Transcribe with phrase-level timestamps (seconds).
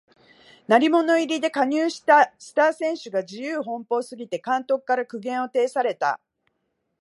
[0.67, 6.19] 鳴り物入りで加入したスター選手が自由奔放すぎて監督から苦言を呈された